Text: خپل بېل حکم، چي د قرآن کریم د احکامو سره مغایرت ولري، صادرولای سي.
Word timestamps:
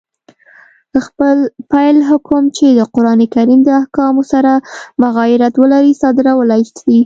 خپل 1.05 1.37
بېل 1.71 1.97
حکم، 2.09 2.43
چي 2.57 2.67
د 2.77 2.81
قرآن 2.95 3.19
کریم 3.33 3.59
د 3.65 3.69
احکامو 3.81 4.23
سره 4.31 4.51
مغایرت 5.03 5.53
ولري، 5.61 5.91
صادرولای 6.01 6.61
سي. 6.77 6.97